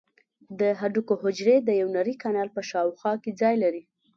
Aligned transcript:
د 0.59 0.61
هډوکو 0.79 1.13
حجرې 1.23 1.55
د 1.63 1.69
یو 1.81 1.87
نري 1.95 2.15
کانال 2.23 2.49
په 2.55 2.61
شاوخوا 2.69 3.13
کې 3.23 3.31
ځای 3.41 3.55
لري. 3.63 3.83